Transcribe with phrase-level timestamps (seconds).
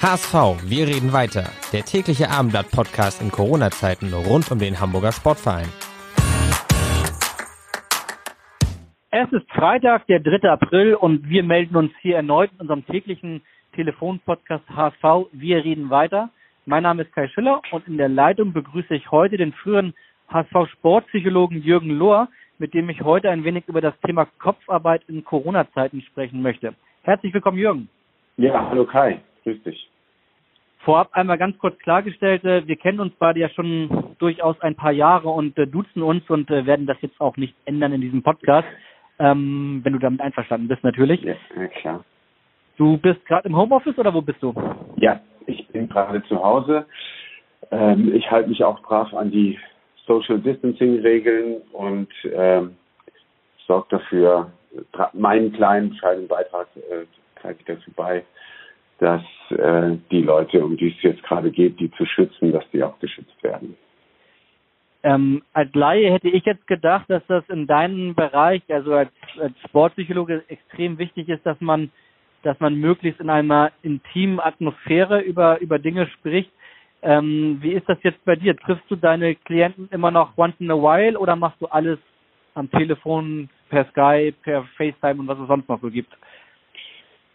[0.00, 1.50] HSV, wir reden weiter.
[1.72, 5.66] Der tägliche Abendblatt-Podcast in Corona-Zeiten rund um den Hamburger Sportverein.
[9.10, 10.48] Es ist Freitag, der 3.
[10.50, 13.42] April und wir melden uns hier erneut in unserem täglichen
[13.74, 15.32] Telefonpodcast HSV.
[15.32, 16.30] Wir reden weiter.
[16.64, 19.94] Mein Name ist Kai Schiller und in der Leitung begrüße ich heute den früheren
[20.28, 26.02] HSV-Sportpsychologen Jürgen Lohr, mit dem ich heute ein wenig über das Thema Kopfarbeit in Corona-Zeiten
[26.02, 26.74] sprechen möchte.
[27.02, 27.88] Herzlich willkommen, Jürgen.
[28.36, 29.87] Ja, hallo Kai grüß dich.
[30.88, 34.90] Vorab einmal ganz kurz klargestellt, äh, wir kennen uns beide ja schon durchaus ein paar
[34.90, 38.22] Jahre und äh, duzen uns und äh, werden das jetzt auch nicht ändern in diesem
[38.22, 38.66] Podcast,
[39.18, 41.20] ähm, wenn du damit einverstanden bist natürlich.
[41.20, 42.04] Ja, ja klar.
[42.78, 44.54] Du bist gerade im Homeoffice oder wo bist du?
[44.96, 46.86] Ja, ich bin gerade zu Hause.
[47.70, 49.58] Ähm, ich halte mich auch brav an die
[50.06, 52.78] Social Distancing Regeln und ähm,
[53.66, 54.52] sorge dafür,
[55.12, 57.04] meinen kleinen bescheidenen Beitrag äh,
[57.42, 58.24] trage ich dazu bei,
[59.00, 59.20] dass
[59.50, 62.98] äh, die Leute, um die es jetzt gerade geht, die zu schützen, dass die auch
[62.98, 63.76] geschützt werden.
[65.02, 69.10] Ähm, als Laie hätte ich jetzt gedacht, dass das in deinem Bereich, also als,
[69.40, 71.90] als Sportpsychologe, extrem wichtig ist, dass man,
[72.42, 76.50] dass man möglichst in einer intimen Atmosphäre über über Dinge spricht.
[77.00, 78.56] Ähm, wie ist das jetzt bei dir?
[78.56, 81.98] Triffst du deine Klienten immer noch once in a while oder machst du alles
[82.54, 86.12] am Telefon, per Skype, per FaceTime und was es sonst noch so gibt?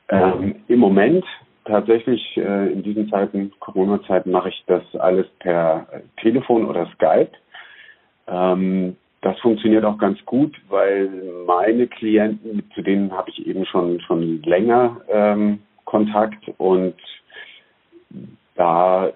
[0.10, 1.24] Ähm, Im Moment
[1.66, 7.32] tatsächlich äh, in diesen Zeiten, Corona-Zeiten, mache ich das alles per äh, Telefon oder Skype.
[8.28, 11.10] Ähm, das funktioniert auch ganz gut, weil
[11.48, 16.96] meine Klienten, zu denen habe ich eben schon schon länger ähm, Kontakt und
[18.56, 19.12] da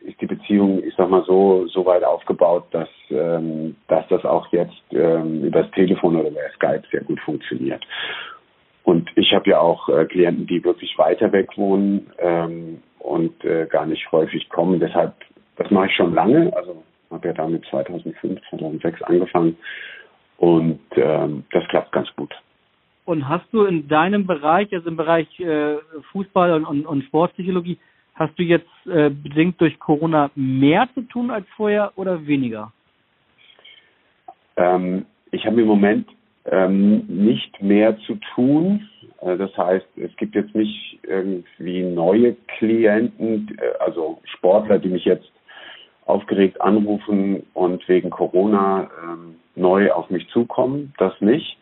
[0.00, 4.50] ist die Beziehung, ich sag mal so, so weit aufgebaut, dass, ähm, dass das auch
[4.52, 7.84] jetzt ähm, über das Telefon oder über Skype sehr gut funktioniert.
[8.88, 13.66] Und ich habe ja auch äh, Klienten, die wirklich weiter weg wohnen ähm, und äh,
[13.66, 14.80] gar nicht häufig kommen.
[14.80, 15.12] Deshalb,
[15.56, 16.50] das mache ich schon lange.
[16.56, 19.58] Also habe ja damit 2005, 2006 angefangen
[20.38, 22.34] und ähm, das klappt ganz gut.
[23.04, 25.76] Und hast du in deinem Bereich, also im Bereich äh,
[26.12, 27.76] Fußball und, und, und, Sportpsychologie,
[28.14, 32.72] hast du jetzt äh, bedingt durch Corona mehr zu tun als vorher oder weniger?
[34.56, 36.08] Ähm, ich habe im Moment
[36.44, 38.88] ähm, nicht mehr zu tun.
[39.20, 45.04] Äh, das heißt, es gibt jetzt nicht irgendwie neue Klienten, äh, also Sportler, die mich
[45.04, 45.30] jetzt
[46.06, 50.94] aufgeregt anrufen und wegen Corona ähm, neu auf mich zukommen.
[50.98, 51.58] Das nicht.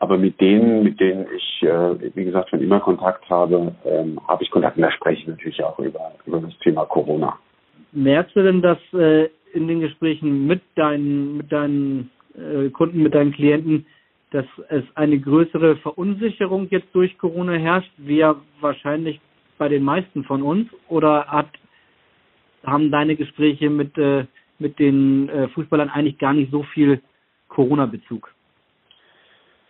[0.00, 4.44] Aber mit denen, mit denen ich, äh, wie gesagt, schon immer Kontakt habe, ähm, habe
[4.44, 4.76] ich Kontakt.
[4.76, 7.36] Und da spreche ich natürlich auch über, über das Thema Corona.
[7.92, 13.14] Merkst du denn, dass äh, in den Gesprächen mit deinen, mit deinen äh, Kunden, mit
[13.14, 13.86] deinen Klienten,
[14.30, 19.20] dass es eine größere Verunsicherung jetzt durch Corona herrscht, wie ja wahrscheinlich
[19.56, 20.68] bei den meisten von uns?
[20.88, 21.48] Oder hat,
[22.64, 24.26] haben deine Gespräche mit, äh,
[24.58, 27.00] mit den äh, Fußballern eigentlich gar nicht so viel
[27.48, 28.30] Corona-Bezug?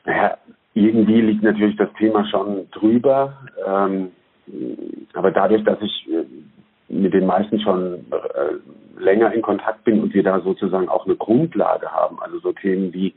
[0.05, 0.39] Naja,
[0.75, 3.37] irgendwie liegt natürlich das Thema schon drüber.
[3.67, 4.11] Ähm,
[5.15, 6.25] aber dadurch, dass ich äh,
[6.89, 11.17] mit den meisten schon äh, länger in Kontakt bin und wir da sozusagen auch eine
[11.17, 13.15] Grundlage haben, also so Themen wie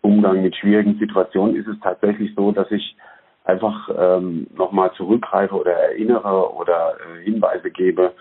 [0.00, 2.96] Umgang mit schwierigen Situationen ist es tatsächlich so, dass ich
[3.44, 8.12] einfach ähm, nochmal zurückgreife oder erinnere oder äh, Hinweise gebe,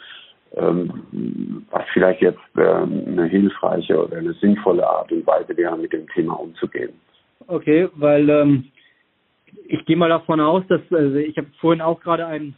[0.55, 5.93] ähm, was vielleicht jetzt ähm, eine hilfreiche oder eine sinnvolle Art und Weise wäre, mit
[5.93, 6.93] dem Thema umzugehen.
[7.47, 8.65] Okay, weil ähm,
[9.67, 12.55] ich gehe mal davon aus, dass also ich habe vorhin auch gerade ein,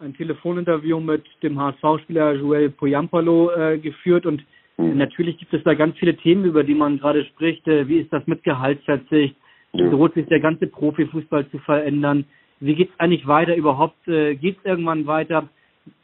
[0.00, 4.42] ein Telefoninterview mit dem HSV-Spieler Joel Poyampalo äh, geführt und
[4.78, 4.96] Mhm.
[4.96, 7.66] Natürlich gibt es da ganz viele Themen, über die man gerade spricht.
[7.68, 9.36] Äh, wie ist das mit Gehaltsverzicht?
[9.72, 12.24] Wie droht sich der ganze Profifußball zu verändern?
[12.60, 14.08] Wie geht es eigentlich weiter überhaupt?
[14.08, 15.48] Äh, geht es irgendwann weiter?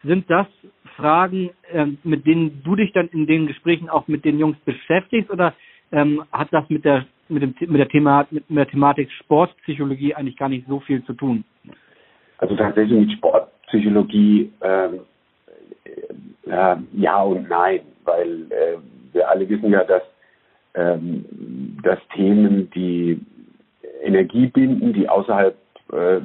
[0.03, 0.47] Sind das
[0.97, 5.31] Fragen, ähm, mit denen du dich dann in den Gesprächen auch mit den Jungs beschäftigst
[5.31, 5.55] oder
[5.93, 10.37] ähm, hat das mit der mit dem mit der Thema mit der Thematik Sportpsychologie eigentlich
[10.37, 11.45] gar nicht so viel zu tun?
[12.39, 15.01] Also tatsächlich mit Sportpsychologie ähm,
[16.47, 18.77] äh, ja und nein weil äh,
[19.13, 20.03] wir alle wissen ja, dass,
[20.75, 21.25] ähm,
[21.83, 23.21] dass Themen, die
[24.03, 25.57] Energie binden, die außerhalb
[25.93, 26.21] äh,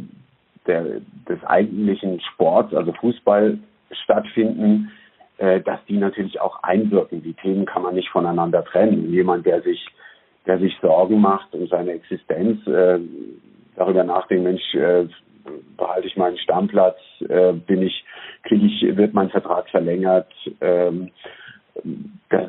[0.67, 3.57] der, des eigentlichen Sports, also Fußball,
[4.03, 4.91] stattfinden,
[5.37, 7.23] äh, dass die natürlich auch einwirken.
[7.23, 9.11] Die Themen kann man nicht voneinander trennen.
[9.11, 9.85] Jemand, der sich,
[10.45, 12.99] der sich Sorgen macht um seine Existenz, äh,
[13.75, 15.07] darüber nachdenkt, Mensch, äh,
[15.77, 16.97] behalte ich meinen Stammplatz,
[17.27, 18.03] äh, bin ich,
[18.43, 21.11] kriege ich, wird mein Vertrag verlängert, ähm,
[22.29, 22.47] dass,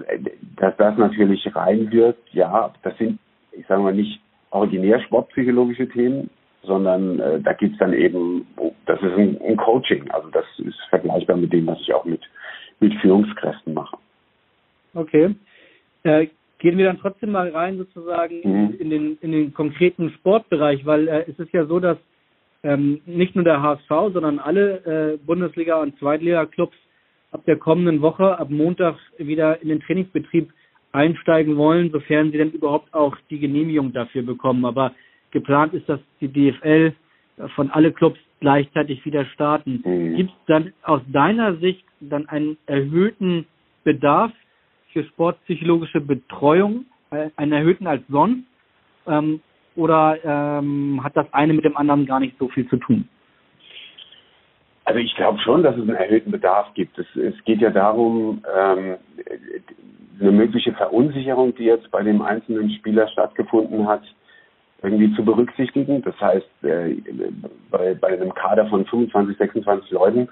[0.57, 3.19] dass das natürlich reinwirkt, ja, das sind,
[3.53, 6.31] ich sage mal, nicht originär sportpsychologische Themen,
[6.63, 8.47] sondern äh, da es dann eben,
[8.87, 12.21] das ist ein, ein, Coaching, also das ist vergleichbar mit dem, was ich auch mit,
[12.81, 13.97] mit Führungskräften mache.
[14.95, 15.35] Okay.
[16.03, 16.29] Äh,
[16.59, 18.77] gehen wir dann trotzdem mal rein sozusagen mhm.
[18.79, 21.97] in, den, in den konkreten Sportbereich, weil äh, es ist ja so, dass
[22.63, 26.77] ähm, nicht nur der HSV, sondern alle äh, Bundesliga- und Zweitliga-Clubs
[27.33, 30.53] ab der kommenden Woche, ab Montag wieder in den Trainingsbetrieb
[30.93, 34.65] einsteigen wollen, sofern sie dann überhaupt auch die Genehmigung dafür bekommen.
[34.65, 34.93] Aber
[35.31, 36.93] geplant ist, dass die DFL
[37.55, 39.83] von alle Clubs gleichzeitig wieder starten.
[39.85, 40.17] Mhm.
[40.17, 43.47] Gibt es dann aus deiner Sicht dann einen erhöhten
[43.85, 44.33] Bedarf
[44.93, 48.45] für sportpsychologische Betreuung, äh, einen erhöhten als sonst?
[49.07, 49.41] Ähm,
[49.77, 53.09] oder ähm, hat das eine mit dem anderen gar nicht so viel zu tun?
[54.91, 56.99] Also ich glaube schon, dass es einen erhöhten Bedarf gibt.
[56.99, 58.97] Es, es geht ja darum, ähm,
[60.21, 64.03] eine mögliche Verunsicherung, die jetzt bei dem einzelnen Spieler stattgefunden hat,
[64.83, 66.03] irgendwie zu berücksichtigen.
[66.03, 66.97] Das heißt, äh,
[67.71, 70.29] bei, bei einem Kader von 25, 26 Leuten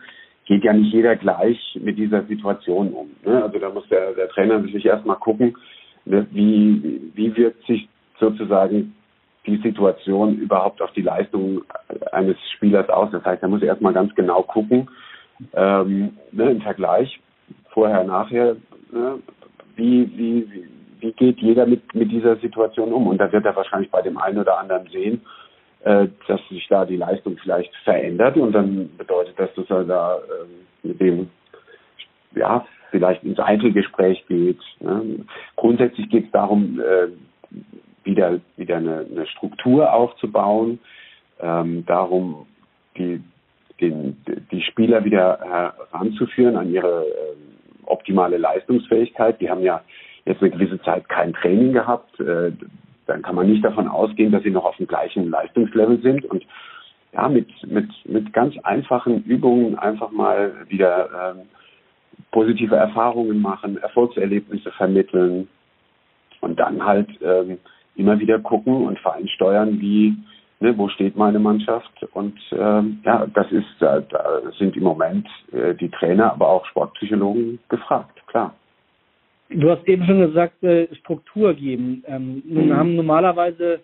[0.47, 3.11] geht ja nicht jeder gleich mit dieser Situation um.
[3.25, 3.41] Ne?
[3.41, 5.57] Also da muss der, der Trainer sich erstmal gucken,
[6.05, 7.89] ne, wie, wie wirkt sich
[8.19, 8.93] sozusagen
[9.47, 11.63] die Situation überhaupt auf die Leistung
[12.13, 13.11] eines Spielers aus.
[13.13, 14.89] Das heißt, er muss erstmal ganz genau gucken,
[15.55, 17.21] ähm, ne, im Vergleich,
[17.71, 18.57] vorher, nachher,
[18.93, 19.19] ne,
[19.77, 20.69] wie, wie,
[21.01, 23.07] wie geht jeder mit, mit dieser Situation um?
[23.07, 25.23] Und da wird er wahrscheinlich bei dem einen oder anderen sehen,
[25.85, 30.17] äh, dass sich da die Leistung vielleicht verändert und dann bedeutet das, dass er da
[30.17, 31.31] äh, mit dem
[32.35, 34.61] ja, vielleicht ins Einzelgespräch geht.
[34.81, 35.25] Ne?
[35.57, 37.09] Grundsätzlich geht es darum, äh,
[38.05, 40.79] wieder, wieder eine, eine Struktur aufzubauen,
[41.41, 42.47] ähm, darum,
[42.97, 43.23] die,
[43.81, 44.17] den,
[44.51, 45.39] die Spieler wieder
[45.91, 49.41] heranzuführen an ihre äh, optimale Leistungsfähigkeit.
[49.41, 49.83] Die haben ja
[50.25, 52.19] jetzt eine gewisse Zeit kein Training gehabt.
[52.21, 52.53] Äh,
[53.07, 56.45] dann kann man nicht davon ausgehen, dass sie noch auf dem gleichen Leistungslevel sind und
[57.13, 61.47] ja, mit, mit, mit ganz einfachen Übungen einfach mal wieder ähm,
[62.31, 65.49] positive Erfahrungen machen, Erfolgserlebnisse vermitteln
[66.41, 67.59] und dann halt ähm,
[67.97, 70.17] immer wieder gucken und feinsteuern, wie,
[70.61, 71.93] ne, wo steht meine Mannschaft.
[72.13, 76.67] Und ähm, ja, das ist, da, da sind im Moment äh, die Trainer, aber auch
[76.67, 78.55] Sportpsychologen gefragt, klar.
[79.51, 82.05] Du hast eben schon gesagt, äh, Struktur geben.
[82.07, 82.77] Ähm, nun mhm.
[82.77, 83.81] haben normalerweise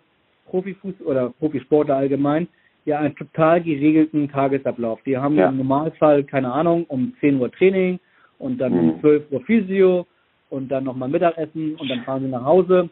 [0.47, 2.49] Profifuß oder Profisportler allgemein
[2.85, 5.01] ja einen total geregelten Tagesablauf.
[5.07, 5.49] Die haben ja.
[5.49, 7.99] im Normalfall, keine Ahnung, um 10 Uhr Training
[8.39, 8.91] und dann mhm.
[8.91, 10.07] um 12 Uhr Physio
[10.51, 12.91] und dann nochmal Mittagessen und dann fahren sie nach Hause.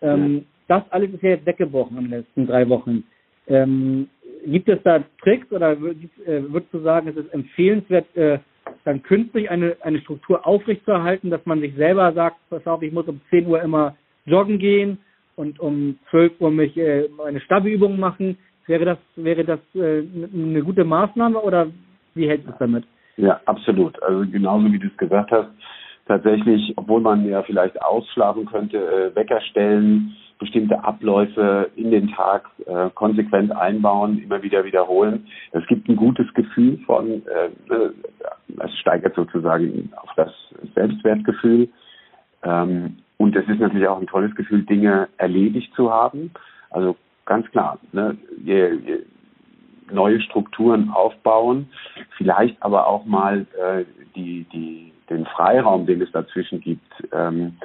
[0.00, 3.04] Ähm, das alles ist ja jetzt weggebrochen in den letzten drei Wochen.
[3.46, 4.08] Ähm,
[4.46, 8.38] gibt es da Tricks oder äh, würdest du sagen, es ist empfehlenswert, äh,
[8.84, 13.08] dann künstlich eine, eine Struktur aufrechtzuerhalten, dass man sich selber sagt, pass auf, ich muss
[13.08, 13.96] um 10 Uhr immer
[14.26, 14.98] joggen gehen
[15.36, 18.38] und um 12 Uhr mich äh, eine Stabübung machen.
[18.66, 20.02] Wäre das, wäre das äh,
[20.32, 21.68] eine gute Maßnahme oder
[22.14, 22.84] wie hält es damit?
[23.16, 24.02] Ja, absolut.
[24.02, 25.48] Also genauso wie du es gesagt hast,
[26.06, 32.48] tatsächlich, obwohl man ja vielleicht ausschlafen könnte, äh, Wecker stellen, bestimmte Abläufe in den Tag
[32.66, 35.26] äh, konsequent einbauen, immer wieder wiederholen.
[35.52, 37.94] Es gibt ein gutes Gefühl von, äh, ne,
[38.58, 40.32] es steigert sozusagen auf das
[40.74, 41.68] Selbstwertgefühl.
[42.42, 46.32] Ähm, und es ist natürlich auch ein tolles Gefühl, Dinge erledigt zu haben.
[46.70, 48.98] Also ganz klar, ne, je, je
[49.90, 51.68] neue Strukturen aufbauen,
[52.16, 53.84] vielleicht aber auch mal äh,
[54.16, 57.56] die, die, den Freiraum, den es dazwischen gibt, ähm,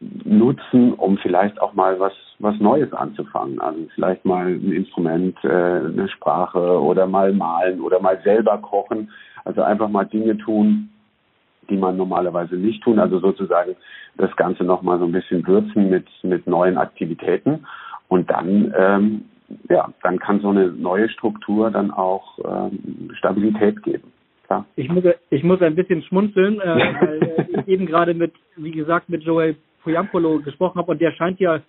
[0.00, 3.60] nutzen, um vielleicht auch mal was, was Neues anzufangen.
[3.60, 9.10] Also vielleicht mal ein Instrument, äh, eine Sprache oder mal malen oder mal selber kochen.
[9.44, 10.90] Also einfach mal Dinge tun,
[11.70, 12.98] die man normalerweise nicht tun.
[12.98, 13.76] Also sozusagen
[14.16, 17.66] das Ganze nochmal so ein bisschen würzen mit, mit neuen Aktivitäten.
[18.08, 19.24] Und dann, ähm,
[19.68, 24.12] ja, dann kann so eine neue Struktur dann auch ähm, Stabilität geben.
[24.46, 24.66] Klar.
[24.76, 26.66] Ich muss, ich muss ein bisschen schmunzeln, äh,
[27.00, 31.12] weil äh, ich eben gerade mit, wie gesagt, mit Joel Poyampolo gesprochen habe und der
[31.12, 31.60] scheint ja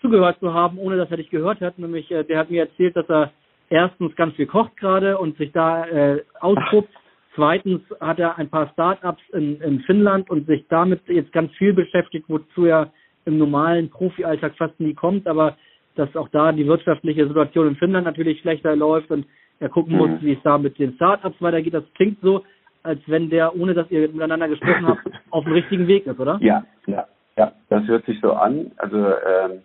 [0.00, 1.78] zugehört zu haben, ohne dass er dich gehört hat.
[1.78, 3.32] Nämlich, äh, der hat mir erzählt, dass er
[3.70, 6.88] erstens ganz viel kocht gerade und sich da äh, austobt.
[7.34, 11.72] Zweitens hat er ein paar Start-ups in, in Finnland und sich damit jetzt ganz viel
[11.72, 12.92] beschäftigt, wozu er
[13.26, 15.56] im normalen Profi-Alltag fast nie kommt, aber
[15.94, 19.26] dass auch da die wirtschaftliche Situation in Finnland natürlich schlechter läuft und
[19.60, 19.98] er gucken mhm.
[19.98, 21.74] muss, wie es da mit den Startups weitergeht.
[21.74, 22.44] Das klingt so,
[22.82, 26.38] als wenn der, ohne dass ihr miteinander gesprochen habt, auf dem richtigen Weg ist, oder?
[26.40, 27.06] Ja, ja,
[27.38, 28.72] ja, das hört sich so an.
[28.76, 29.62] Also ähm,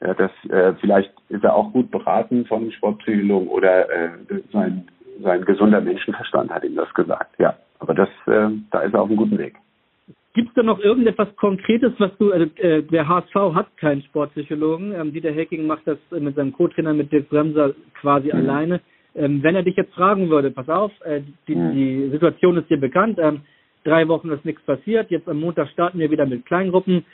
[0.00, 4.10] ja, das äh, vielleicht ist er auch gut beraten von Sportpsychologen oder äh,
[4.52, 4.86] sein
[5.22, 7.38] sein gesunder Menschenverstand hat ihm das gesagt.
[7.38, 9.54] Ja, aber das äh, da ist er auf einem guten Weg.
[10.32, 14.94] Gibt es da noch irgendetwas Konkretes, was du, also, äh, der HSV hat keinen Sportpsychologen,
[14.94, 18.38] ähm, Dieter Hecking macht das mit seinem Co-Trainer, mit Dirk Bremser quasi mhm.
[18.38, 18.80] alleine.
[19.16, 21.72] Ähm, wenn er dich jetzt fragen würde, pass auf, äh, die, mhm.
[21.72, 23.40] die Situation ist dir bekannt, ähm,
[23.84, 27.04] drei Wochen ist nichts passiert, jetzt am Montag starten wir wieder mit Kleingruppen.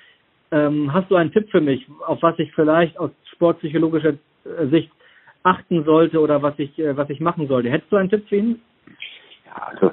[0.51, 4.91] Ähm, hast du einen Tipp für mich, auf was ich vielleicht aus sportpsychologischer äh, Sicht
[5.43, 7.71] achten sollte oder was ich, äh, was ich machen sollte?
[7.71, 8.61] Hättest du einen Tipp für ihn?
[9.47, 9.93] Ja, also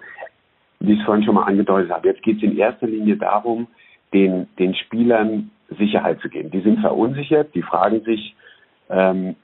[0.80, 3.68] wie ich es vorhin schon mal angedeutet habe, jetzt geht es in erster Linie darum,
[4.14, 6.52] den, den Spielern Sicherheit zu geben.
[6.52, 8.36] Die sind verunsichert, die fragen sich,
[8.90, 9.36] ähm,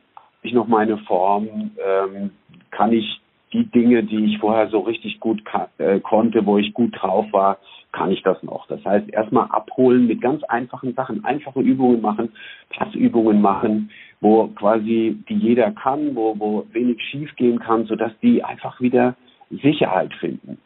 [0.42, 2.32] ich noch meine Form, ähm,
[2.72, 3.22] kann ich
[3.54, 5.42] die Dinge, die ich vorher so richtig gut
[5.78, 7.58] äh, konnte, wo ich gut drauf war,
[7.92, 8.68] kann ich das noch.
[8.68, 12.32] Das heißt, erstmal abholen mit ganz einfachen Sachen, einfache Übungen machen,
[12.70, 13.90] Passübungen machen,
[14.22, 19.16] wo quasi die jeder kann, wo, wo wenig schief gehen kann, sodass die einfach wieder
[19.50, 20.58] Sicherheit finden.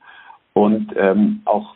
[0.54, 1.76] Und ähm, auch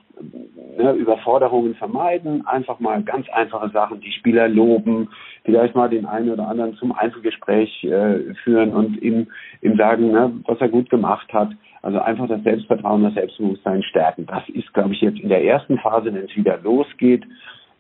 [0.78, 5.10] ne, Überforderungen vermeiden, einfach mal ganz einfache Sachen, die Spieler loben,
[5.44, 9.28] vielleicht mal den einen oder anderen zum Einzelgespräch äh, führen und ihm,
[9.62, 11.50] ihm sagen, ne, was er gut gemacht hat.
[11.82, 14.26] Also einfach das Selbstvertrauen, das Selbstbewusstsein stärken.
[14.26, 17.24] Das ist, glaube ich, jetzt in der ersten Phase, wenn es wieder losgeht,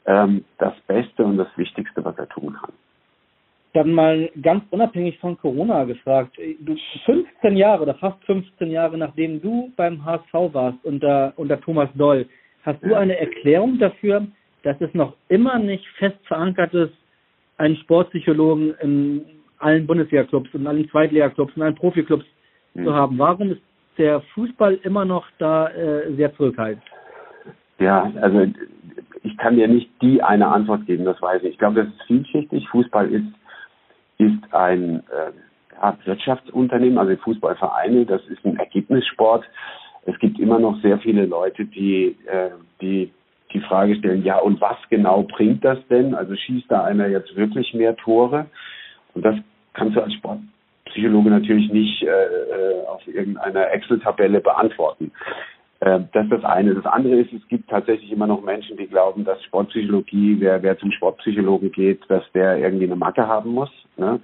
[0.05, 2.73] ähm, das Beste und das Wichtigste, was er tun kann
[3.77, 6.35] dann mal ganz unabhängig von Corona gefragt.
[6.61, 6.75] Du
[7.05, 12.25] 15 Jahre oder fast 15 Jahre nachdem du beim HSV warst unter, unter Thomas Doll,
[12.67, 14.27] hast du eine Erklärung dafür,
[14.63, 16.93] dass es noch immer nicht fest verankert ist,
[17.57, 19.25] einen Sportpsychologen in
[19.59, 22.25] allen Bundesliga-Clubs, in allen Zweitliga-Clubs, in allen Profiklubs
[22.73, 22.85] mhm.
[22.85, 23.17] zu haben?
[23.17, 23.61] Warum ist
[23.97, 26.83] der Fußball immer noch da äh, sehr zurückhaltend?
[27.79, 28.45] Ja, also
[29.23, 31.51] ich kann dir nicht die eine Antwort geben, das weiß ich.
[31.51, 32.67] Ich glaube, das ist vielschichtig.
[32.69, 33.25] Fußball ist
[34.17, 39.45] ist ein äh, Wirtschaftsunternehmen, also Fußballvereine, das ist ein Ergebnissport.
[40.07, 42.49] Es gibt immer noch sehr viele Leute, die, äh,
[42.81, 43.11] die
[43.53, 46.13] die Frage stellen, ja, und was genau bringt das denn?
[46.13, 48.47] Also schießt da einer jetzt wirklich mehr Tore?
[49.13, 49.35] Und das
[49.73, 55.11] kannst du als Sportpsychologe natürlich nicht äh, äh auf irgendeiner Excel-Tabelle beantworten.
[55.79, 56.75] Äh, das ist das eine.
[56.75, 60.77] Das andere ist, es gibt tatsächlich immer noch Menschen, die glauben, dass Sportpsychologie, wer, wer
[60.77, 63.71] zum Sportpsychologen geht, dass der irgendwie eine Macke haben muss.
[63.97, 64.19] Ne?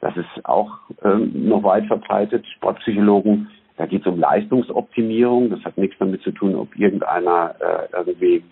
[0.00, 0.70] Das ist auch
[1.02, 2.44] ähm, noch weit verbreitet.
[2.56, 5.50] Sportpsychologen, da geht es um Leistungsoptimierung.
[5.50, 8.42] Das hat nichts damit zu tun, ob irgendeiner äh, irgendwie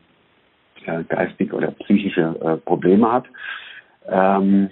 [0.87, 3.25] äh, geistig oder psychische äh, Probleme hat.
[4.07, 4.71] Ähm,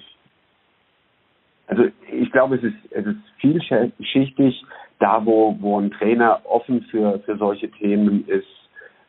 [1.67, 4.63] also ich glaube, es ist, es ist vielschichtig
[4.99, 8.47] da, wo, wo ein Trainer offen für, für solche Themen ist,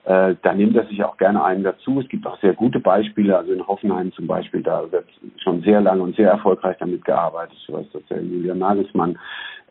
[0.05, 1.99] äh, da nimmt er sich auch gerne einen dazu.
[2.01, 5.05] Es gibt auch sehr gute Beispiele, also in Hoffenheim zum Beispiel, da wird
[5.41, 7.57] schon sehr lange und sehr erfolgreich damit gearbeitet.
[7.61, 9.17] Ich weiß, dass der Julian Nagelsmann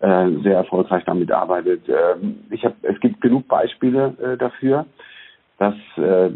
[0.00, 1.82] äh, sehr erfolgreich damit arbeitet.
[1.88, 4.86] Ähm, ich hab, es gibt genug Beispiele äh, dafür,
[5.58, 6.30] dass, äh,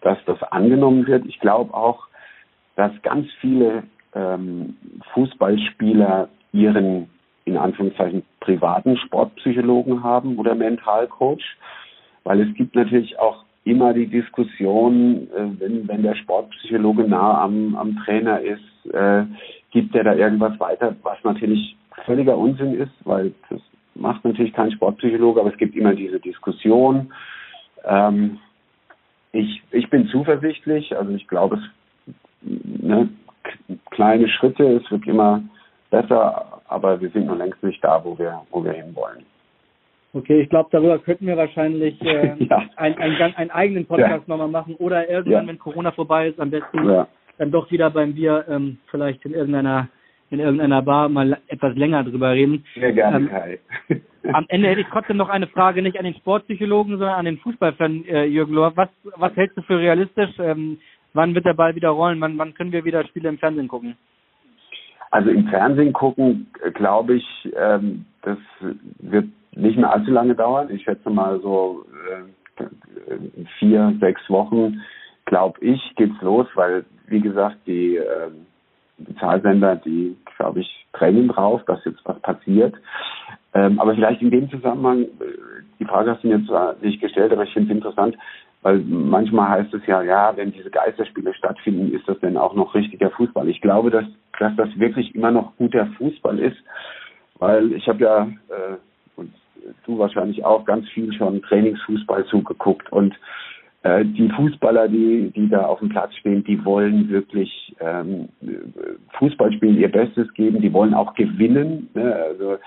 [0.00, 1.24] dass das angenommen wird.
[1.26, 2.08] Ich glaube auch,
[2.74, 4.76] dass ganz viele ähm,
[5.14, 7.08] Fußballspieler ihren
[7.44, 11.56] in Anführungszeichen privaten Sportpsychologen haben oder Mentalcoach,
[12.24, 17.76] weil es gibt natürlich auch immer die Diskussion, äh, wenn, wenn der Sportpsychologe nah am,
[17.76, 19.24] am Trainer ist, äh,
[19.70, 23.60] gibt er da irgendwas weiter, was natürlich völliger Unsinn ist, weil das
[23.94, 27.12] macht natürlich kein Sportpsychologe, aber es gibt immer diese Diskussion.
[27.84, 28.38] Ähm,
[29.32, 33.08] ich, ich bin zuversichtlich, also ich glaube, es ne,
[33.90, 35.42] kleine Schritte, es wird immer
[35.90, 39.24] besser, aber wir sind noch längst nicht da, wo wir, wo wir hinwollen.
[40.14, 42.62] Okay, ich glaube, darüber könnten wir wahrscheinlich äh, ja.
[42.76, 44.34] einen, einen, einen eigenen Podcast ja.
[44.34, 45.48] nochmal machen oder irgendwann, ja.
[45.48, 47.06] wenn Corona vorbei ist, am besten ja.
[47.36, 49.88] dann doch wieder beim Bier ähm, vielleicht in irgendeiner
[50.30, 52.64] in irgendeiner Bar mal etwas länger drüber reden.
[52.74, 53.58] Sehr gerne, ähm, Kai.
[54.32, 57.38] am Ende hätte ich trotzdem noch eine Frage, nicht an den Sportpsychologen, sondern an den
[57.38, 58.76] Fußballfan äh, Jürgen Lohr.
[58.76, 60.30] Was, was hältst du für realistisch?
[60.38, 60.78] Ähm,
[61.14, 62.20] wann wird der Ball wieder rollen?
[62.20, 63.96] Wann, wann können wir wieder Spiele im Fernsehen gucken?
[65.10, 68.38] Also im Fernsehen gucken, äh, glaube ich, ähm, das
[68.98, 70.68] wird nicht mehr allzu lange dauern.
[70.70, 72.64] Ich schätze mal so äh,
[73.58, 74.80] vier, sechs Wochen,
[75.26, 78.30] glaube ich, geht's los, weil, wie gesagt, die äh,
[78.98, 82.74] Bezahlsender, die, glaube ich, trennen drauf, dass jetzt was passiert.
[83.54, 85.08] Ähm, aber vielleicht in dem Zusammenhang, äh,
[85.78, 88.16] die Frage hast du mir zwar nicht gestellt, aber ich finde es interessant,
[88.62, 92.74] weil manchmal heißt es ja, ja, wenn diese Geisterspiele stattfinden, ist das denn auch noch
[92.74, 93.48] richtiger Fußball.
[93.48, 94.04] Ich glaube, dass,
[94.38, 96.56] dass das wirklich immer noch guter Fußball ist,
[97.38, 98.76] weil ich habe ja äh,
[99.84, 103.14] du wahrscheinlich auch ganz viel schon Trainingsfußball zugeguckt und
[103.82, 108.28] äh, die Fußballer, die, die da auf dem Platz stehen, die wollen wirklich ähm,
[109.18, 111.88] Fußball spielen, ihr Bestes geben, die wollen auch gewinnen.
[111.94, 112.14] Ne?
[112.14, 112.58] Also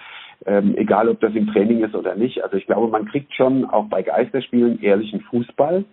[0.46, 2.44] ähm, egal ob das im Training ist oder nicht.
[2.44, 5.84] Also ich glaube, man kriegt schon auch bei Geisterspielen ehrlichen Fußball.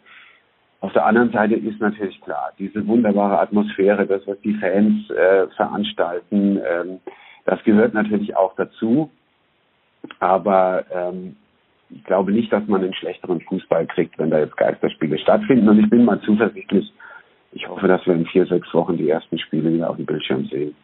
[0.81, 5.49] Auf der anderen Seite ist natürlich klar, diese wunderbare Atmosphäre, das, was die Fans äh,
[5.57, 7.01] veranstalten, ähm,
[7.45, 9.11] das gehört natürlich auch dazu.
[10.21, 11.37] Aber ähm,
[11.91, 15.69] ich glaube nicht, dass man einen schlechteren Fußball kriegt, wenn da jetzt Geisterspiele stattfinden.
[15.69, 16.93] Und ich bin mal zuversichtlich.
[17.53, 20.45] Ich hoffe, dass wir in vier, sechs Wochen die ersten Spiele wieder auf dem Bildschirm
[20.47, 20.75] sehen.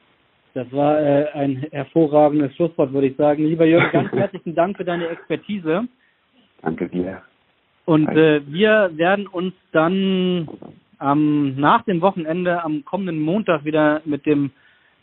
[0.54, 3.45] Das war äh, ein hervorragendes Schlusswort, würde ich sagen.
[3.45, 5.88] Lieber Jürgen, ganz herzlichen Dank für deine Expertise.
[6.62, 7.23] Danke dir.
[7.85, 10.49] Und äh, wir werden uns dann
[11.02, 14.52] ähm, nach dem Wochenende am kommenden Montag wieder mit dem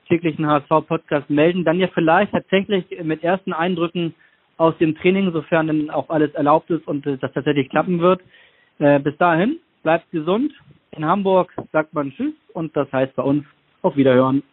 [0.08, 1.64] täglichen HSV-Podcast melden.
[1.64, 4.14] Dann ja vielleicht tatsächlich mit ersten Eindrücken
[4.58, 8.22] aus dem Training, sofern dann auch alles erlaubt ist und äh, das tatsächlich klappen wird.
[8.80, 10.54] Äh, bis dahin, bleibt gesund.
[10.92, 13.46] In Hamburg sagt man Tschüss und das heißt bei uns
[13.82, 14.44] auf Wiederhören.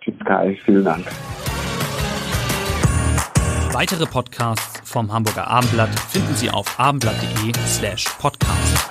[0.00, 1.06] Tschüss Kai, vielen Dank.
[3.72, 8.81] Weitere Podcasts vom Hamburger Abendblatt finden Sie auf abendblatt.de slash podcast.